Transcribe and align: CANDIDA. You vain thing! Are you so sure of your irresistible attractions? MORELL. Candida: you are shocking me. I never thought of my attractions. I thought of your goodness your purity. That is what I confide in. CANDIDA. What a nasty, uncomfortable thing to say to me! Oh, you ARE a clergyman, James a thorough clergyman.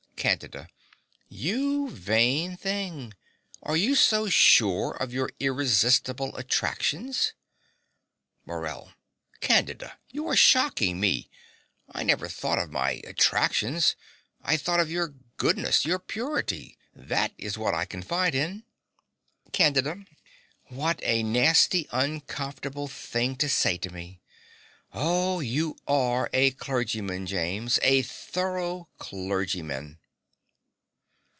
CANDIDA. 0.17 0.67
You 1.29 1.89
vain 1.89 2.55
thing! 2.55 3.15
Are 3.63 3.75
you 3.75 3.95
so 3.95 4.29
sure 4.29 4.91
of 4.91 5.11
your 5.11 5.31
irresistible 5.39 6.37
attractions? 6.37 7.33
MORELL. 8.45 8.91
Candida: 9.39 9.97
you 10.11 10.27
are 10.27 10.35
shocking 10.35 10.99
me. 10.99 11.27
I 11.91 12.03
never 12.03 12.27
thought 12.27 12.59
of 12.59 12.69
my 12.69 13.01
attractions. 13.03 13.95
I 14.43 14.57
thought 14.57 14.79
of 14.79 14.91
your 14.91 15.15
goodness 15.37 15.87
your 15.87 15.97
purity. 15.97 16.77
That 16.93 17.31
is 17.39 17.57
what 17.57 17.73
I 17.73 17.85
confide 17.85 18.35
in. 18.35 18.63
CANDIDA. 19.53 20.05
What 20.65 20.99
a 21.01 21.23
nasty, 21.23 21.87
uncomfortable 21.91 22.87
thing 22.87 23.37
to 23.37 23.49
say 23.49 23.75
to 23.79 23.89
me! 23.89 24.21
Oh, 24.93 25.39
you 25.39 25.77
ARE 25.87 26.29
a 26.31 26.51
clergyman, 26.51 27.25
James 27.25 27.79
a 27.81 28.03
thorough 28.03 28.87
clergyman. 28.99 29.97